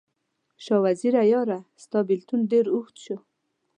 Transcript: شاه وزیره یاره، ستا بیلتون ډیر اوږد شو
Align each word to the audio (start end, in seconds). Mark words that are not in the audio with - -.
شاه 0.63 0.81
وزیره 0.85 1.21
یاره، 1.33 1.59
ستا 1.83 1.99
بیلتون 2.09 2.39
ډیر 2.51 2.65
اوږد 2.73 2.95
شو 3.03 3.17